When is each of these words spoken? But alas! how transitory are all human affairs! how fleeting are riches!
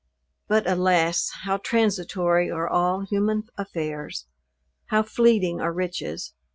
But 0.47 0.67
alas! 0.67 1.29
how 1.43 1.57
transitory 1.57 2.49
are 2.49 2.67
all 2.67 3.01
human 3.01 3.43
affairs! 3.55 4.25
how 4.87 5.03
fleeting 5.03 5.61
are 5.61 5.71
riches! 5.71 6.33